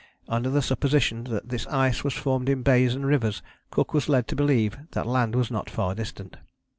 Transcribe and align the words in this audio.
Under 0.27 0.49
the 0.49 0.63
supposition 0.63 1.25
that 1.25 1.49
this 1.49 1.67
ice 1.67 2.03
was 2.03 2.15
formed 2.15 2.49
in 2.49 2.63
bays 2.63 2.95
and 2.95 3.05
rivers 3.05 3.43
Cook 3.69 3.93
was 3.93 4.09
led 4.09 4.27
to 4.29 4.35
believe 4.35 4.75
that 4.93 5.05
land 5.05 5.35
was 5.35 5.51
not 5.51 5.69
far 5.69 5.93
distant. 5.93 6.37